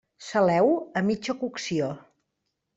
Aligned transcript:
Saleu-ho 0.27 0.71
a 1.01 1.05
mitja 1.11 1.37
cocció. 1.45 1.93